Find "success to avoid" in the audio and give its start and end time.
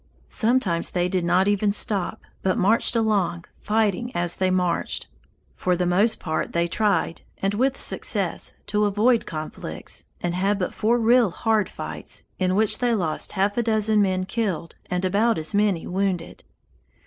7.79-9.27